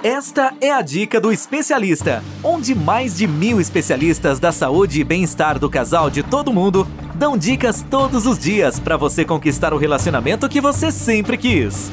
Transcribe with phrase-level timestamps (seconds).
[0.00, 5.58] Esta é a dica do especialista, onde mais de mil especialistas da saúde e bem-estar
[5.58, 6.86] do casal de todo mundo
[7.16, 11.90] dão dicas todos os dias para você conquistar o relacionamento que você sempre quis.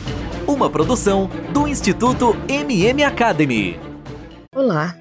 [0.48, 3.80] Uma produção do Instituto MM Academy.
[4.54, 4.96] Olá,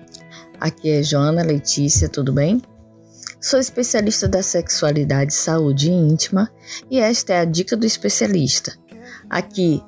[0.59, 2.63] aqui é Joana Letícia, tudo bem?
[3.39, 6.51] Sou especialista da sexualidade, saúde íntima
[6.91, 8.75] e esta é a dica do especialista.
[9.29, 9.83] Aqui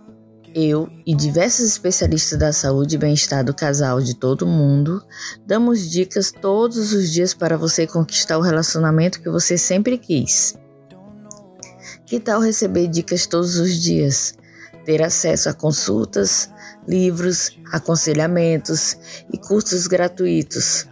[0.57, 5.05] eu e diversos especialistas da saúde e bem-estar do casal de todo mundo
[5.45, 10.59] damos dicas todos os dias para você conquistar o relacionamento que você sempre quis.
[12.06, 14.34] Que tal receber dicas todos os dias?
[14.87, 16.51] Ter acesso a consultas,
[16.88, 18.96] livros, aconselhamentos
[19.30, 20.88] e cursos gratuitos.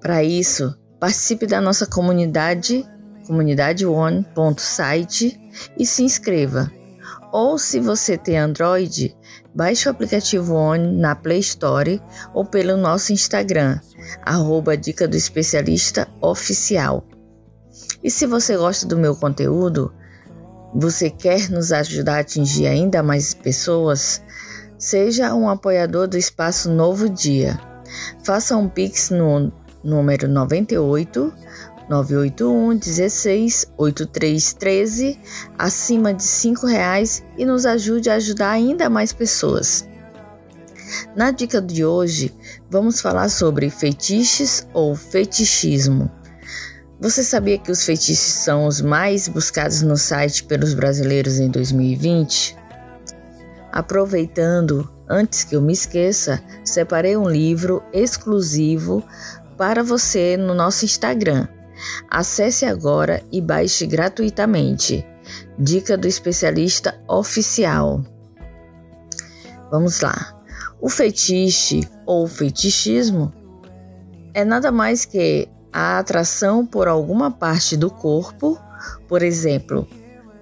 [0.00, 2.88] Para isso, participe da nossa comunidade
[3.26, 5.38] comunidadeone.site
[5.78, 6.77] e se inscreva.
[7.30, 9.14] Ou se você tem Android,
[9.54, 13.78] baixe o aplicativo ONI na Play Store ou pelo nosso Instagram,
[14.22, 17.04] arroba Dica do Especialista Oficial.
[18.02, 19.92] E se você gosta do meu conteúdo,
[20.74, 24.22] você quer nos ajudar a atingir ainda mais pessoas,
[24.78, 27.58] seja um apoiador do Espaço Novo Dia.
[28.24, 31.32] Faça um Pix no número 98
[31.88, 35.18] 981 16 8313
[35.56, 39.88] acima de R$ reais e nos ajude a ajudar ainda mais pessoas.
[41.16, 42.34] Na dica de hoje,
[42.70, 46.10] vamos falar sobre feitiços ou fetichismo.
[47.00, 52.56] Você sabia que os feitiços são os mais buscados no site pelos brasileiros em 2020?
[53.70, 59.02] Aproveitando, antes que eu me esqueça, separei um livro exclusivo
[59.56, 61.46] para você no nosso Instagram
[62.10, 65.06] Acesse agora e baixe gratuitamente.
[65.58, 68.02] Dica do especialista oficial.
[69.70, 70.34] Vamos lá.
[70.80, 73.32] O fetiche ou fetichismo
[74.32, 78.58] é nada mais que a atração por alguma parte do corpo,
[79.06, 79.86] por exemplo,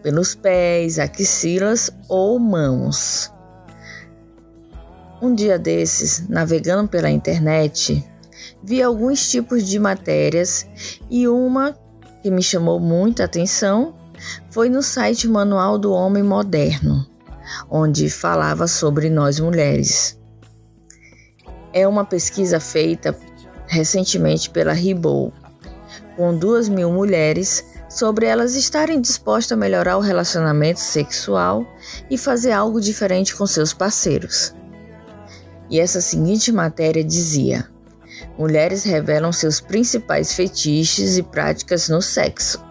[0.02, 3.32] pelos pés, axilas ou mãos.
[5.20, 8.04] Um dia desses, navegando pela internet,
[8.66, 10.66] vi alguns tipos de matérias
[11.08, 11.78] e uma
[12.20, 13.94] que me chamou muita atenção
[14.50, 17.06] foi no site Manual do Homem Moderno,
[17.70, 20.18] onde falava sobre nós mulheres.
[21.72, 23.16] É uma pesquisa feita
[23.68, 25.32] recentemente pela Ribou,
[26.16, 31.64] com duas mil mulheres, sobre elas estarem dispostas a melhorar o relacionamento sexual
[32.10, 34.52] e fazer algo diferente com seus parceiros.
[35.70, 37.75] E essa seguinte matéria dizia:
[38.38, 42.64] mulheres revelam seus principais fetiches e práticas no sexo.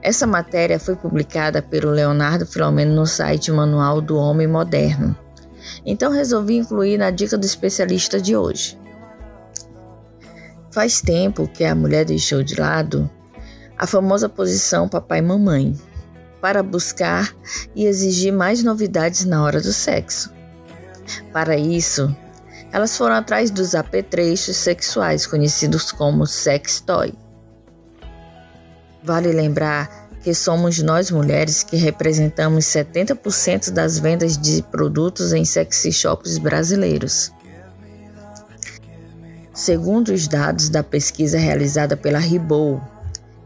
[0.00, 5.16] Essa matéria foi publicada pelo Leonardo Filomeno no site Manual do Homem Moderno.
[5.84, 8.78] Então resolvi incluir na dica do especialista de hoje.
[10.70, 13.10] Faz tempo que a mulher deixou de lado
[13.76, 15.76] a famosa posição papai-mamãe
[16.40, 17.34] para buscar
[17.74, 20.32] e exigir mais novidades na hora do sexo.
[21.32, 22.14] Para isso,
[22.72, 27.14] elas foram atrás dos apetrechos sexuais conhecidos como sex toy.
[29.02, 35.92] Vale lembrar que somos nós mulheres que representamos 70% das vendas de produtos em sexy
[35.92, 37.32] shops brasileiros.
[39.54, 42.80] Segundo os dados da pesquisa realizada pela Ribou,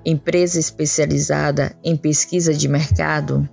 [0.05, 3.49] empresa especializada em pesquisa de mercado,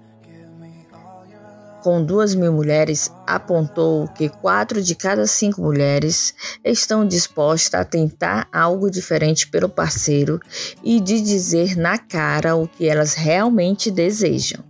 [1.84, 8.47] com duas mil mulheres, apontou que quatro de cada cinco mulheres estão dispostas a tentar
[8.51, 10.40] algo diferente pelo parceiro
[10.84, 14.63] e de dizer na cara o que elas realmente desejam.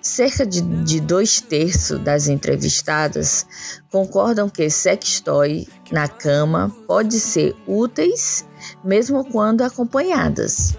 [0.00, 3.44] Cerca de, de dois terços das entrevistadas
[3.90, 8.46] concordam que sextoy na cama pode ser úteis
[8.84, 10.76] mesmo quando acompanhadas.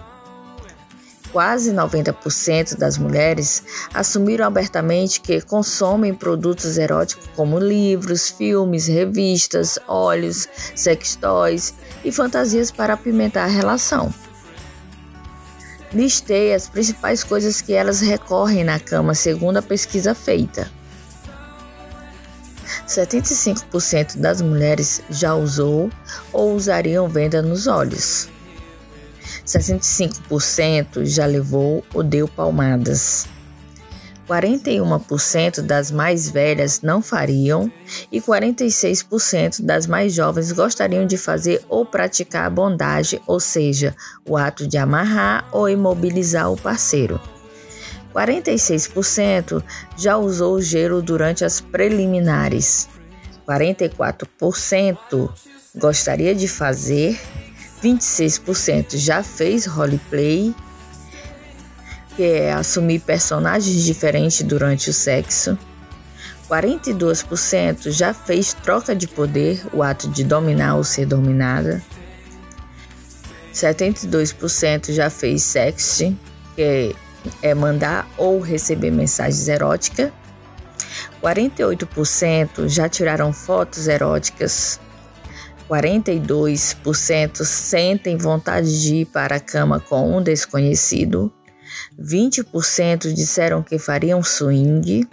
[1.38, 3.62] Quase 90% das mulheres
[3.94, 11.74] assumiram abertamente que consomem produtos eróticos como livros, filmes, revistas, óleos, sextoys
[12.04, 14.12] e fantasias para apimentar a relação.
[15.92, 20.68] Listei as principais coisas que elas recorrem na cama, segundo a pesquisa feita.
[22.84, 25.88] 75% das mulheres já usou
[26.32, 28.28] ou usariam venda nos olhos.
[29.48, 33.26] 65% já levou ou deu palmadas.
[34.28, 37.72] 41% das mais velhas não fariam
[38.12, 43.96] e 46% das mais jovens gostariam de fazer ou praticar a bondagem, ou seja,
[44.26, 47.18] o ato de amarrar ou imobilizar o parceiro.
[48.14, 49.62] 46%
[49.96, 52.86] já usou o gelo durante as preliminares.
[53.48, 55.30] 44%
[55.74, 57.18] gostaria de fazer,
[57.82, 60.54] 26% já fez roleplay,
[62.16, 65.56] que é assumir personagens diferentes durante o sexo.
[66.48, 71.82] 42% já fez troca de poder, o ato de dominar ou ser dominada.
[73.52, 76.18] 72% já fez sexting,
[76.54, 76.94] que
[77.42, 80.10] é mandar ou receber mensagens eróticas.
[81.22, 84.80] 48% já tiraram fotos eróticas.
[85.68, 91.30] 42% sentem vontade de ir para a cama com um desconhecido.
[92.00, 95.06] 20% disseram que fariam swing.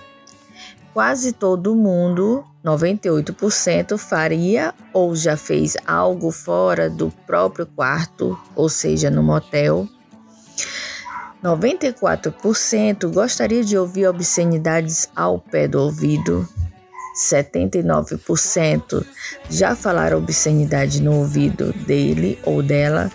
[0.93, 9.11] Quase todo mundo, 98%, faria ou já fez algo fora do próprio quarto, ou seja,
[9.11, 9.89] no motel.
[11.43, 16.47] 94% gostaria de ouvir obscenidades ao pé do ouvido.
[17.15, 19.05] 79%
[19.49, 23.11] já falaram obscenidade no ouvido dele ou dela.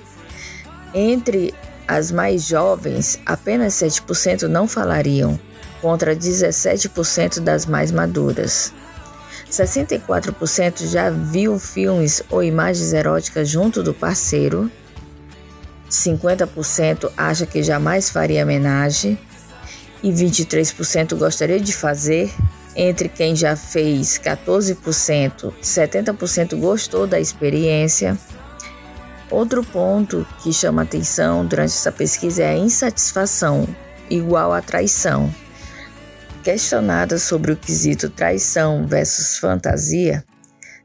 [0.95, 1.55] Entre
[1.87, 5.39] as mais jovens, apenas 7% não falariam,
[5.81, 8.73] contra 17% das mais maduras.
[9.51, 14.71] 64% já viu filmes ou imagens eróticas junto do parceiro.
[15.91, 19.19] 50% acha que jamais faria homenagem
[20.03, 22.33] e 23% gostaria de fazer.
[22.77, 28.17] Entre quem já fez, 14%, 70% gostou da experiência.
[29.31, 33.67] Outro ponto que chama atenção durante essa pesquisa é a insatisfação,
[34.09, 35.33] igual a traição.
[36.43, 40.25] Questionada sobre o quesito traição versus fantasia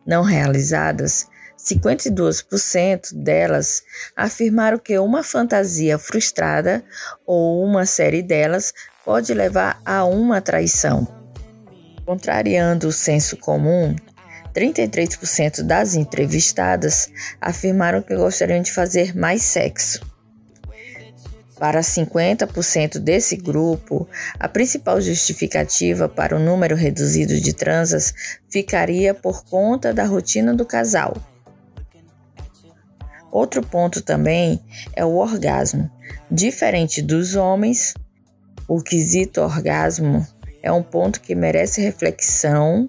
[0.06, 1.28] não realizadas,
[1.58, 3.82] 52% delas
[4.16, 6.84] afirmaram que uma fantasia frustrada
[7.26, 8.74] ou uma série delas
[9.04, 11.25] pode levar a uma traição.
[12.06, 13.96] Contrariando o senso comum,
[14.54, 17.10] 33% das entrevistadas
[17.42, 20.00] afirmaram que gostariam de fazer mais sexo.
[21.58, 24.08] Para 50% desse grupo,
[24.40, 28.14] a principal justificativa para o número reduzido de transas
[28.50, 31.16] ficaria por conta da rotina do casal.
[33.32, 34.64] Outro ponto também
[34.96, 35.90] é o orgasmo.
[36.30, 37.94] Diferente dos homens,
[38.68, 40.28] o quesito orgasmo
[40.66, 42.88] é um ponto que merece reflexão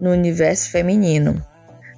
[0.00, 1.44] no universo feminino.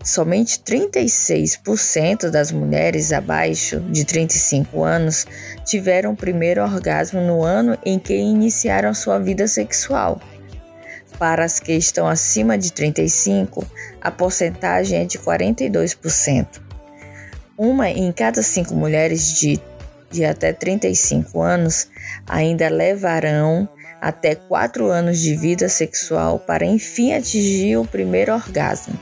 [0.02, 5.24] Somente 36% das mulheres abaixo de 35 anos
[5.64, 10.20] tiveram o primeiro orgasmo no ano em que iniciaram sua vida sexual.
[11.16, 13.64] Para as que estão acima de 35,
[14.00, 16.60] a porcentagem é de 42%.
[17.56, 19.60] Uma em cada cinco mulheres de,
[20.10, 21.88] de até 35 anos
[22.28, 23.68] ainda levarão
[24.00, 28.98] até quatro anos de vida sexual para enfim atingir o primeiro orgasmo.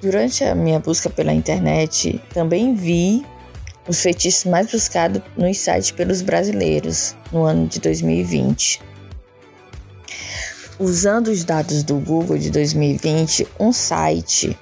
[0.00, 3.24] Durante a minha busca pela internet, também vi
[3.88, 8.80] os feitiços mais buscados nos sites pelos brasileiros no ano de 2020.
[10.78, 14.56] Usando os dados do Google de 2020, um site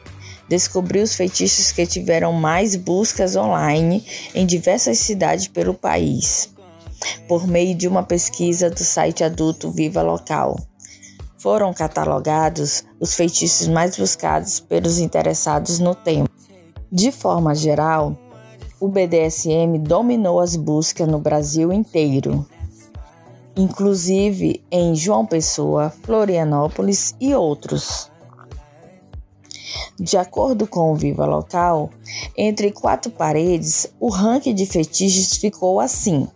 [0.49, 6.54] descobriu os feitiços que tiveram mais buscas online em diversas cidades pelo país,
[7.29, 10.59] por meio de uma pesquisa do site adulto Viva Local.
[11.39, 16.29] Foram catalogados os feitiços mais buscados pelos interessados no tema.
[16.91, 18.17] De forma geral,
[18.81, 22.46] o BDSM dominou as buscas no Brasil inteiro,
[23.56, 28.11] inclusive em João Pessoa, Florianópolis e outros.
[29.99, 31.91] De acordo com o Viva Local,
[32.37, 36.29] entre quatro paredes, o ranking de fetiches ficou assim.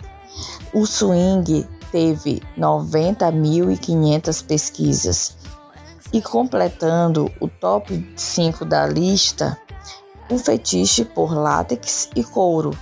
[0.73, 5.37] O swing teve 90.500 pesquisas
[6.13, 9.59] e completando o top 5 da lista,
[10.31, 12.77] o fetiche por látex e couro,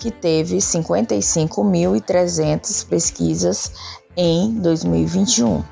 [0.00, 3.70] que teve 55.300 pesquisas
[4.16, 5.62] em 2021.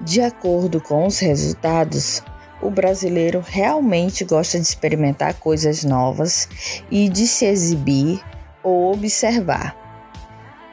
[0.00, 2.22] De acordo com os resultados,
[2.62, 6.48] o brasileiro realmente gosta de experimentar coisas novas
[6.90, 8.24] e de se exibir
[8.62, 9.76] ou observar.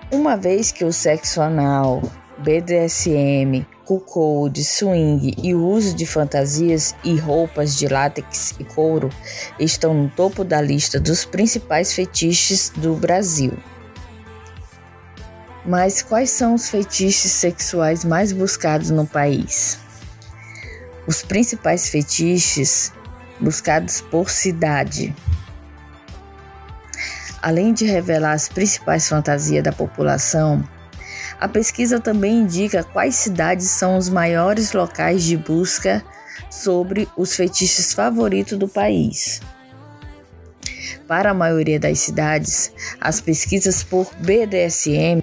[0.09, 2.01] Uma vez que o sexo anal,
[2.37, 9.09] BDSM, cuckold, swing e o uso de fantasias e roupas de látex e couro
[9.59, 13.53] estão no topo da lista dos principais fetiches do Brasil.
[15.65, 19.79] Mas quais são os fetiches sexuais mais buscados no país?
[21.07, 22.91] Os principais fetiches
[23.39, 25.15] buscados por cidade.
[27.41, 30.63] Além de revelar as principais fantasias da população,
[31.39, 36.03] a pesquisa também indica quais cidades são os maiores locais de busca
[36.49, 39.41] sobre os fetiches favoritos do país.
[41.07, 45.21] Para a maioria das cidades, as pesquisas por BDSM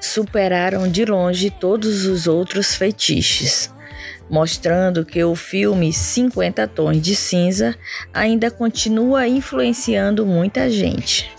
[0.00, 3.70] superaram de longe todos os outros fetiches,
[4.28, 7.76] mostrando que o filme 50 Tons de Cinza
[8.12, 11.30] ainda continua influenciando muita gente.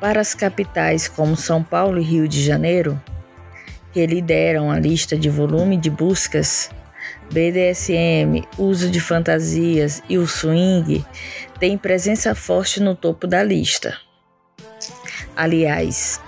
[0.00, 3.00] Para as capitais como São Paulo e Rio de Janeiro,
[3.92, 6.70] que lideram a lista de volume de buscas,
[7.32, 11.04] BDSM, uso de fantasias e o swing
[11.58, 13.96] têm presença forte no topo da lista.
[15.34, 16.20] Aliás,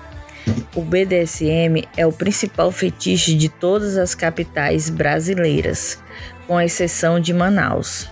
[0.75, 6.03] o BDSM é o principal fetiche de todas as capitais brasileiras,
[6.47, 8.09] com exceção de Manaus.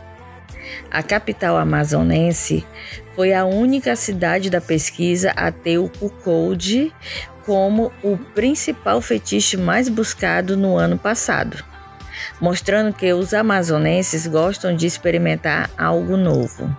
[0.91, 2.65] A capital amazonense
[3.17, 6.95] foi a única cidade da pesquisa a ter o Q-Code
[7.47, 11.65] como o principal fetiche mais buscado no ano passado,
[12.39, 16.77] mostrando que os amazonenses gostam de experimentar algo novo.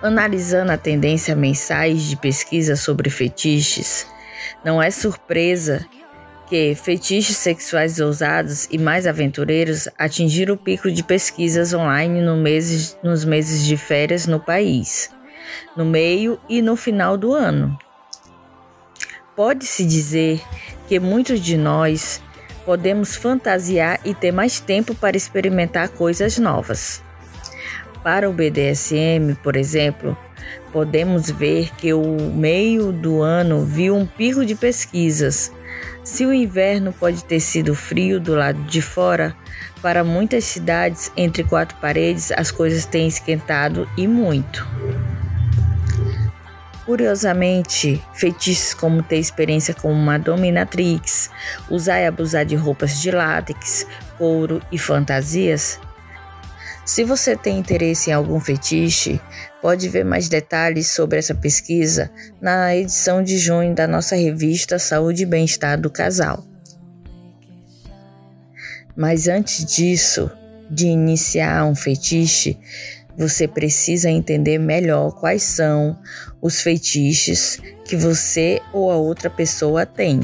[0.00, 4.06] Analisando a tendência mensais de pesquisa sobre fetiches,
[4.64, 5.84] não é surpresa
[6.48, 12.36] que fetiches sexuais ousados e mais aventureiros atingiram o pico de pesquisas online no
[13.02, 15.10] nos meses de férias no país,
[15.76, 17.76] no meio e no final do ano.
[19.34, 20.40] Pode-se dizer
[20.88, 22.22] que muitos de nós
[22.64, 27.02] podemos fantasiar e ter mais tempo para experimentar coisas novas.
[28.02, 30.16] Para o BDSM, por exemplo,
[30.72, 35.52] podemos ver que o meio do ano viu um pico de pesquisas
[36.06, 39.36] se o inverno pode ter sido frio do lado de fora,
[39.82, 44.64] para muitas cidades entre quatro paredes as coisas têm esquentado e muito.
[46.84, 51.28] Curiosamente, feitiços como ter experiência com uma dominatrix,
[51.68, 53.84] usar e abusar de roupas de látex,
[54.16, 55.80] couro e fantasias.
[56.86, 59.20] Se você tem interesse em algum fetiche,
[59.66, 62.08] Pode ver mais detalhes sobre essa pesquisa
[62.40, 66.46] na edição de junho da nossa revista Saúde e Bem-Estar do Casal.
[68.94, 70.30] Mas antes disso,
[70.70, 72.56] de iniciar um fetiche,
[73.18, 75.98] você precisa entender melhor quais são
[76.40, 80.20] os fetiches que você ou a outra pessoa tem,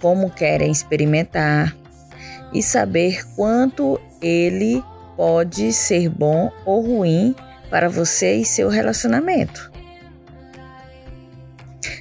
[0.00, 1.76] como querem experimentar
[2.54, 4.82] e saber quanto ele
[5.20, 7.36] pode ser bom ou ruim
[7.68, 9.70] para você e seu relacionamento.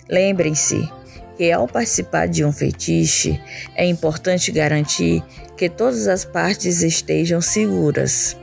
[0.08, 0.90] Lembrem-se
[1.36, 3.38] que ao participar de um fetiche,
[3.76, 5.22] é importante garantir
[5.58, 8.38] que todas as partes estejam seguras.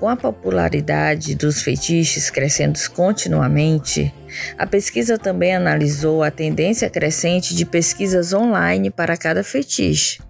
[0.00, 4.10] Com a popularidade dos fetiches crescendo continuamente,
[4.56, 10.26] a pesquisa também analisou a tendência crescente de pesquisas online para cada fetiche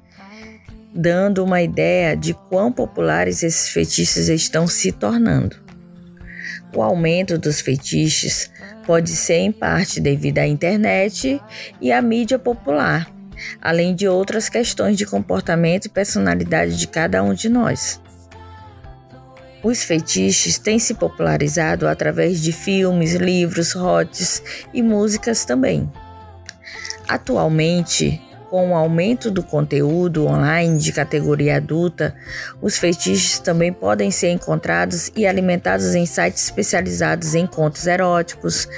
[0.95, 5.57] dando uma ideia de quão populares esses fetiches estão se tornando.
[6.75, 8.51] O aumento dos fetiches
[8.87, 11.41] pode ser em parte devido à internet
[11.81, 13.11] e à mídia popular,
[13.61, 18.01] além de outras questões de comportamento e personalidade de cada um de nós.
[19.63, 24.43] Os feitiços têm se popularizado através de filmes, livros, hotes
[24.73, 25.91] e músicas também.
[27.09, 32.15] Atualmente, com o aumento do conteúdo online de categoria adulta,
[32.61, 38.69] os feitiços também podem ser encontrados e alimentados em sites especializados em contos eróticos,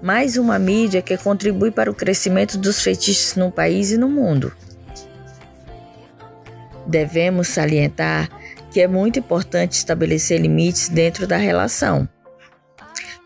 [0.00, 4.52] mais uma mídia que contribui para o crescimento dos feitiços no país e no mundo.
[6.86, 8.30] Devemos salientar
[8.70, 12.08] que é muito importante estabelecer limites dentro da relação.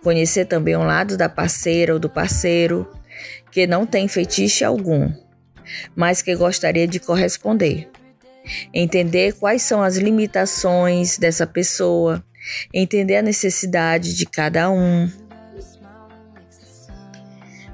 [0.03, 2.91] Conhecer também o lado da parceira ou do parceiro
[3.51, 5.13] que não tem fetiche algum,
[5.95, 7.89] mas que gostaria de corresponder.
[8.73, 12.25] Entender quais são as limitações dessa pessoa,
[12.73, 15.11] entender a necessidade de cada um.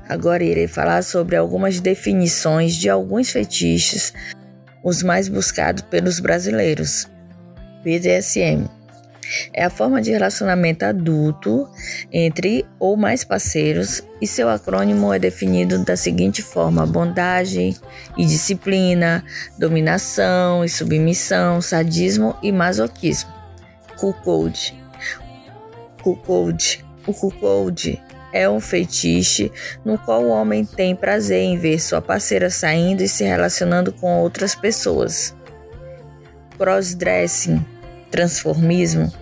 [0.09, 4.13] Agora irei falar sobre algumas definições de alguns fetiches,
[4.85, 7.09] os mais buscados pelos brasileiros.
[7.83, 8.76] BDSM.
[9.53, 11.69] É a forma de relacionamento adulto
[12.13, 17.77] entre ou mais parceiros e seu acrônimo é definido da seguinte forma: bondade
[18.17, 19.25] e disciplina,
[19.59, 23.31] dominação e submissão, sadismo e masoquismo.
[23.97, 24.75] Cuckold.
[26.03, 26.85] Cuckold.
[27.07, 28.03] O cuckold
[28.33, 29.51] é um feitiço
[29.85, 34.21] no qual o homem tem prazer em ver sua parceira saindo e se relacionando com
[34.21, 35.35] outras pessoas.
[36.59, 37.65] Crossdressing
[38.11, 39.13] transformismo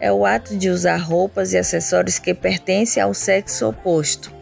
[0.00, 4.32] é o ato de usar roupas e acessórios que pertencem ao sexo oposto.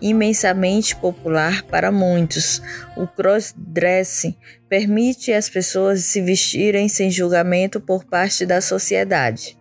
[0.00, 2.62] Imensamente popular para muitos,
[2.96, 4.34] o crossdressing
[4.68, 9.58] permite às pessoas se vestirem sem julgamento por parte da sociedade.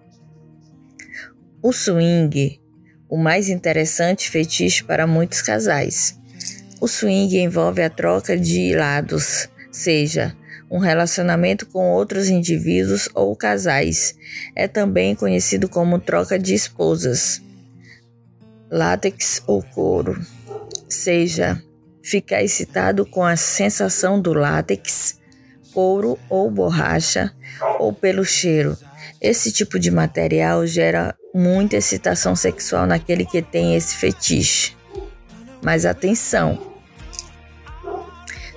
[1.61, 2.61] O swing,
[3.09, 6.17] o mais interessante fetiche para muitos casais.
[6.79, 10.33] O swing envolve a troca de lados, seja
[10.69, 14.15] um relacionamento com outros indivíduos ou casais.
[14.55, 17.41] É também conhecido como troca de esposas.
[18.69, 20.19] Látex ou couro.
[20.87, 21.61] Seja
[22.03, 25.19] ficar excitado com a sensação do látex,
[25.73, 27.31] couro ou borracha,
[27.79, 28.77] ou pelo cheiro.
[29.21, 34.75] Esse tipo de material gera muita excitação sexual naquele que tem esse fetiche.
[35.61, 36.68] Mas atenção!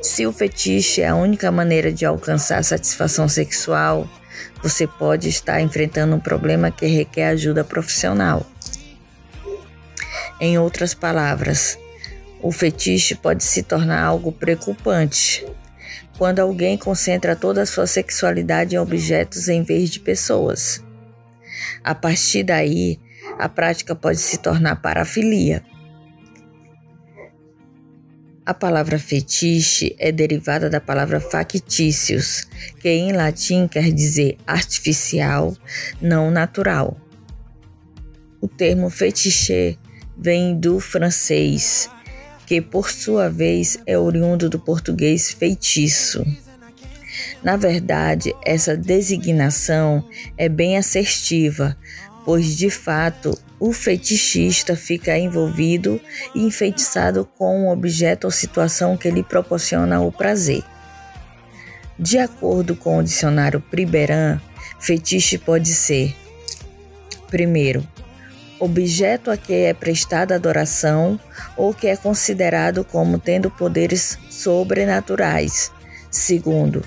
[0.03, 4.09] Se o fetiche é a única maneira de alcançar satisfação sexual,
[4.61, 8.45] você pode estar enfrentando um problema que requer ajuda profissional.
[10.41, 11.79] Em outras palavras,
[12.43, 15.47] o fetiche pode se tornar algo preocupante
[16.19, 20.83] quando alguém concentra toda a sua sexualidade em objetos em vez de pessoas.
[21.85, 22.99] A partir daí,
[23.39, 25.63] a prática pode se tornar parafilia.
[28.45, 32.45] A palavra fetiche é derivada da palavra factitious,
[32.81, 35.57] que em latim quer dizer artificial,
[36.01, 36.97] não natural.
[38.41, 39.79] O termo fetiche
[40.19, 41.89] vem do francês,
[42.45, 46.27] que por sua vez é oriundo do português feitiço.
[47.45, 50.05] Na verdade, essa designação
[50.37, 51.77] é bem assertiva,
[52.25, 56.01] pois de fato o fetichista fica envolvido
[56.35, 60.65] e enfeitiçado com um objeto ou situação que lhe proporciona o prazer.
[61.97, 64.41] De acordo com o dicionário Priberan,
[64.81, 66.13] fetiche pode ser:
[67.31, 67.87] primeiro,
[68.59, 71.21] objeto a que é prestada adoração
[71.57, 75.71] ou que é considerado como tendo poderes sobrenaturais.
[76.11, 76.85] Segundo,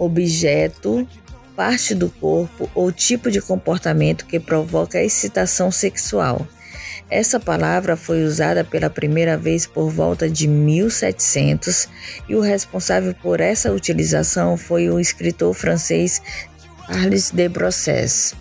[0.00, 1.06] objeto
[1.56, 6.46] parte do corpo ou tipo de comportamento que provoca excitação sexual.
[7.10, 11.88] Essa palavra foi usada pela primeira vez por volta de 1700
[12.28, 16.22] e o responsável por essa utilização foi o escritor francês
[16.86, 18.34] Charles de Brosses.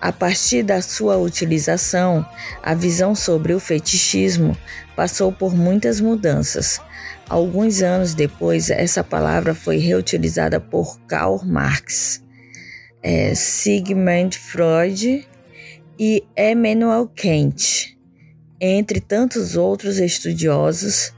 [0.00, 2.24] A partir da sua utilização,
[2.62, 4.56] a visão sobre o fetichismo
[4.96, 6.80] passou por muitas mudanças.
[7.30, 12.24] Alguns anos depois, essa palavra foi reutilizada por Karl Marx,
[13.00, 15.28] é, Sigmund Freud
[15.96, 17.96] e Emmanuel Kant,
[18.60, 21.14] entre tantos outros estudiosos,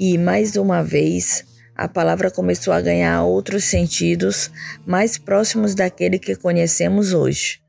[0.00, 1.44] e mais uma vez
[1.76, 4.50] a palavra começou a ganhar outros sentidos
[4.84, 7.60] mais próximos daquele que conhecemos hoje.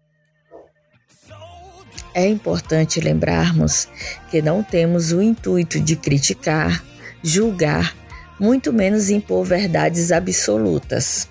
[2.12, 3.88] É importante lembrarmos
[4.32, 6.84] que não temos o intuito de criticar,
[7.28, 7.96] julgar,
[8.40, 11.28] muito menos impor verdades absolutas.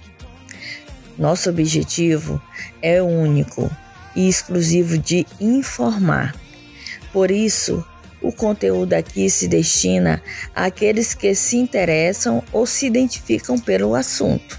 [1.17, 2.43] Nosso objetivo
[2.83, 3.71] é único
[4.17, 6.35] e exclusivo de informar.
[7.13, 7.85] Por isso,
[8.25, 10.23] O conteúdo aqui se destina
[10.55, 14.59] àqueles que se interessam ou se identificam pelo assunto.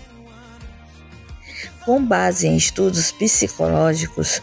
[1.83, 4.39] Com base em estudos psicológicos,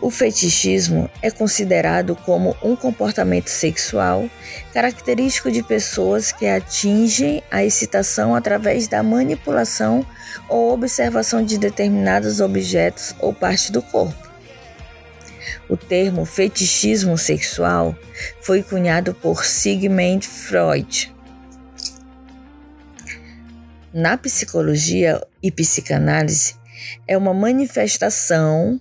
[0.00, 4.28] o fetichismo é considerado como um comportamento sexual
[4.72, 10.04] característico de pessoas que atingem a excitação através da manipulação
[10.48, 14.24] ou observação de determinados objetos ou parte do corpo.
[15.68, 17.96] O termo fetichismo sexual
[18.42, 21.14] foi cunhado por Sigmund Freud.
[23.92, 26.56] Na psicologia e psicanálise,
[27.06, 28.80] é uma manifestação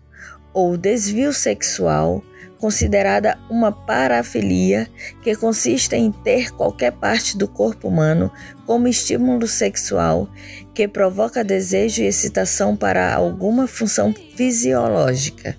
[0.53, 2.23] ou desvio sexual
[2.63, 4.87] considerada uma parafilia
[5.21, 8.31] que consiste em ter qualquer parte do corpo humano
[8.65, 10.29] como estímulo sexual
[10.73, 15.57] que provoca desejo e excitação para alguma função fisiológica.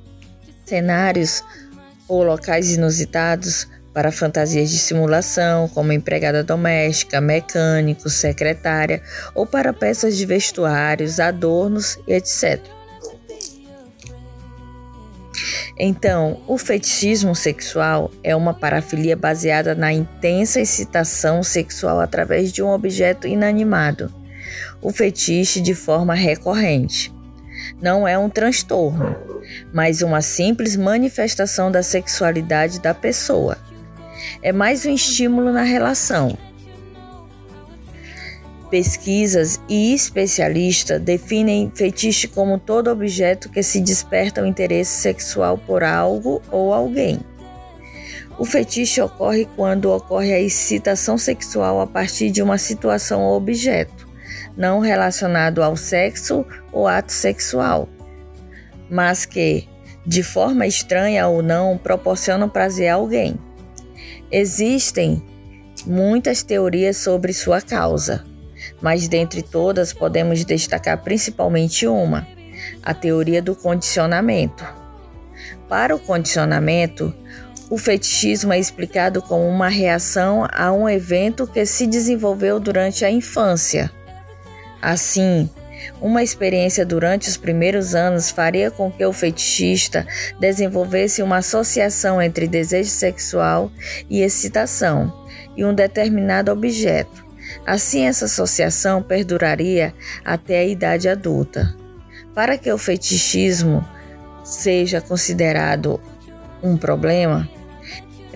[0.65, 1.45] Cenários
[2.09, 9.03] ou locais inusitados para fantasias de simulação, como empregada doméstica, mecânico, secretária,
[9.35, 12.61] ou para peças de vestuários, adornos e etc.
[15.79, 22.69] Então, o fetichismo sexual é uma parafilia baseada na intensa excitação sexual através de um
[22.69, 24.13] objeto inanimado.
[24.81, 27.13] O fetiche de forma recorrente.
[27.81, 29.17] Não é um transtorno,
[29.73, 33.59] mas uma simples manifestação da sexualidade da pessoa.
[34.43, 36.37] É mais um estímulo na relação,
[38.71, 45.85] Pesquisas e especialistas definem fetiche como todo objeto que se desperta o interesse sexual por
[45.85, 47.21] algo ou alguém.
[48.39, 54.09] O fetiche ocorre quando ocorre a excitação sexual a partir de uma situação ou objeto,
[54.57, 57.89] não relacionado ao sexo ou ato sexual,
[58.91, 59.69] mas que,
[60.05, 63.39] de forma estranha ou não, proporcionam prazer a alguém.
[64.33, 65.23] Existem
[65.87, 68.34] muitas teorias sobre sua causa
[68.85, 72.29] mas dentre todas podemos destacar principalmente uma:
[72.83, 74.63] a teoria do condicionamento.
[75.67, 77.15] Para o condicionamento,
[77.71, 83.11] o fetichismo é explicado como uma reação a um evento que se desenvolveu durante a
[83.11, 83.91] infância.
[84.83, 85.49] Assim,
[85.99, 90.07] uma experiência durante os primeiros anos faria com que o fetichista
[90.39, 93.73] desenvolvesse uma associação entre desejo sexual
[94.11, 95.11] e excitação
[95.57, 97.24] e um determinado objeto.
[97.67, 101.75] Assim, essa associação perduraria até a idade adulta.
[102.35, 103.87] Para que o fetichismo
[104.43, 106.01] seja considerado
[106.63, 107.49] um problema,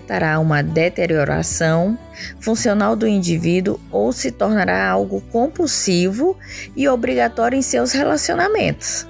[0.07, 1.97] terá uma deterioração
[2.39, 6.35] funcional do indivíduo ou se tornará algo compulsivo
[6.75, 9.05] e obrigatório em seus relacionamentos.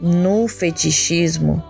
[0.00, 1.62] No fetichismo,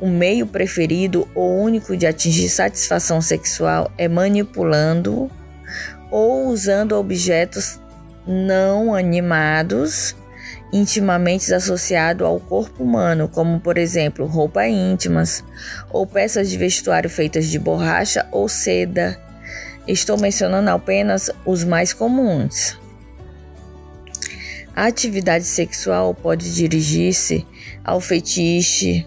[0.00, 5.30] o meio preferido ou único de atingir satisfação sexual é manipulando
[6.14, 7.80] ou usando objetos
[8.24, 10.14] não animados
[10.72, 15.42] intimamente associados ao corpo humano, como por exemplo roupas íntimas
[15.90, 19.20] ou peças de vestuário feitas de borracha ou seda.
[19.88, 22.78] Estou mencionando apenas os mais comuns.
[24.72, 27.44] A atividade sexual pode dirigir-se
[27.84, 29.04] ao fetiche,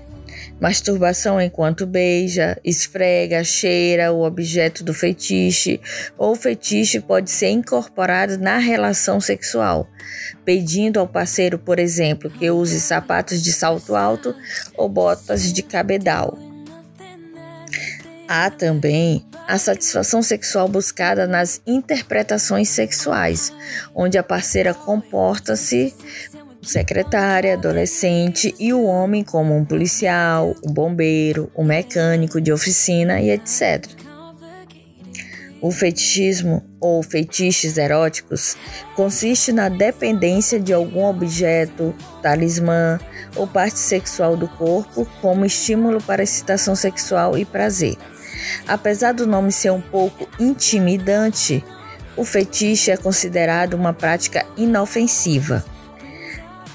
[0.60, 5.80] masturbação enquanto beija, esfrega, cheira o objeto do fetiche,
[6.18, 9.88] ou o fetiche pode ser incorporado na relação sexual,
[10.44, 14.36] pedindo ao parceiro, por exemplo, que use sapatos de salto alto
[14.76, 16.38] ou botas de cabedal.
[18.28, 23.54] Há também a satisfação sexual buscada nas interpretações sexuais,
[23.96, 25.96] onde a parceira comporta-se
[26.70, 33.30] secretária, adolescente e o homem como um policial, um bombeiro, um mecânico de oficina e
[33.32, 33.86] etc.
[35.60, 38.56] O fetichismo ou fetiches eróticos
[38.96, 43.00] consiste na dependência de algum objeto, talismã
[43.36, 47.96] ou parte sexual do corpo como estímulo para excitação sexual e prazer.
[48.68, 51.64] Apesar do nome ser um pouco intimidante,
[52.16, 55.66] o fetiche é considerado uma prática inofensiva.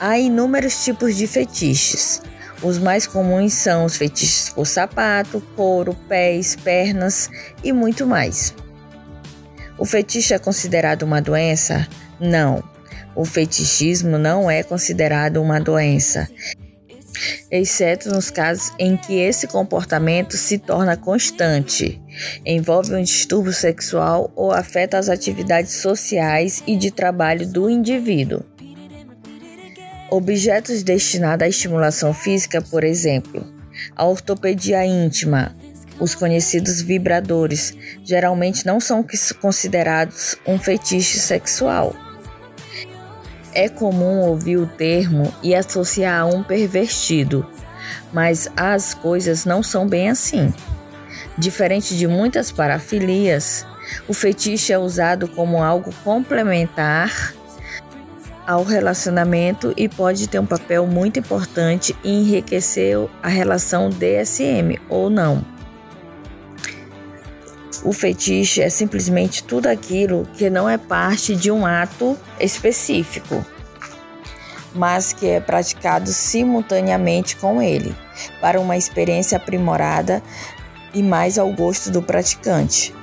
[0.05, 2.21] Há inúmeros tipos de fetiches.
[2.61, 7.31] Os mais comuns são os fetiches por sapato, couro, pés, pernas
[7.63, 8.53] e muito mais.
[9.79, 11.87] O fetiche é considerado uma doença?
[12.19, 12.65] Não.
[13.15, 16.29] O fetichismo não é considerado uma doença,
[17.49, 22.03] exceto nos casos em que esse comportamento se torna constante,
[22.45, 28.52] envolve um distúrbio sexual ou afeta as atividades sociais e de trabalho do indivíduo.
[30.15, 33.47] Objetos destinados à estimulação física, por exemplo,
[33.97, 35.57] a ortopedia íntima,
[35.99, 39.03] os conhecidos vibradores, geralmente não são
[39.41, 41.97] considerados um fetiche sexual.
[43.55, 47.49] É comum ouvir o termo e associar a um pervertido,
[48.13, 50.53] mas as coisas não são bem assim.
[51.39, 53.65] Diferente de muitas parafilias,
[54.07, 57.33] o fetiche é usado como algo complementar
[58.47, 65.09] ao relacionamento e pode ter um papel muito importante em enriquecer a relação DSM ou
[65.09, 65.45] não.
[67.85, 73.45] O fetiche é simplesmente tudo aquilo que não é parte de um ato específico,
[74.73, 77.95] mas que é praticado simultaneamente com ele,
[78.41, 80.23] para uma experiência aprimorada
[80.95, 82.95] e mais ao gosto do praticante.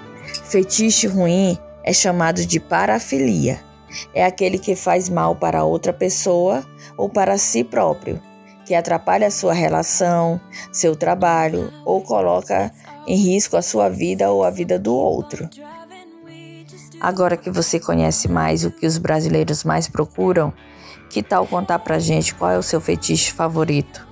[0.46, 3.69] Fetiche ruim é chamado de parafilia.
[4.14, 6.66] É aquele que faz mal para outra pessoa
[6.98, 8.22] ou para si próprio,
[8.66, 10.40] que atrapalha a sua relação,
[10.72, 12.72] seu trabalho ou coloca
[13.08, 15.50] em risco a sua vida ou a vida do outro.
[17.00, 20.54] Agora que você conhece mais o que os brasileiros mais procuram,
[21.10, 24.08] que tal contar pra gente qual é o seu fetiche favorito?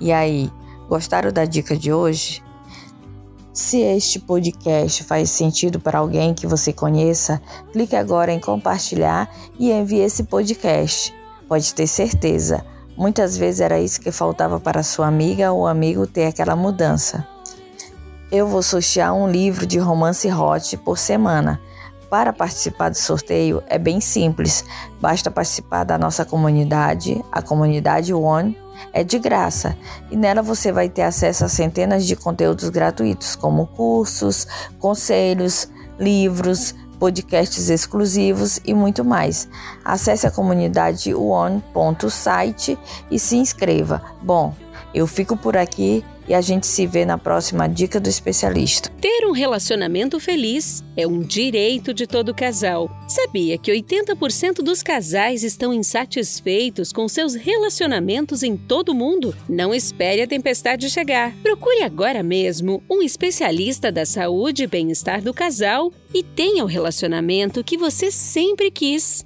[0.00, 0.50] E aí,
[0.88, 2.42] gostaram da dica de hoje?
[3.56, 7.40] Se este podcast faz sentido para alguém que você conheça,
[7.72, 11.10] clique agora em compartilhar e envie esse podcast.
[11.48, 12.62] Pode ter certeza,
[12.98, 17.26] muitas vezes era isso que faltava para sua amiga ou amigo ter aquela mudança.
[18.30, 21.58] Eu vou sortear um livro de romance hot por semana.
[22.10, 24.66] Para participar do sorteio é bem simples,
[25.00, 29.76] basta participar da nossa comunidade, a comunidade One é de graça
[30.10, 34.46] e nela você vai ter acesso a centenas de conteúdos gratuitos, como cursos,
[34.78, 39.48] conselhos, livros, podcasts exclusivos e muito mais.
[39.84, 42.78] Acesse a comunidade one.site
[43.10, 44.02] e se inscreva.
[44.22, 44.54] Bom,
[44.94, 48.90] eu fico por aqui e a gente se vê na próxima dica do especialista.
[49.00, 52.90] Ter um relacionamento feliz é um direito de todo casal.
[53.06, 59.36] Sabia que 80% dos casais estão insatisfeitos com seus relacionamentos em todo o mundo?
[59.48, 61.34] Não espere a tempestade chegar.
[61.42, 67.62] Procure agora mesmo um especialista da saúde e bem-estar do casal e tenha o relacionamento
[67.62, 69.25] que você sempre quis.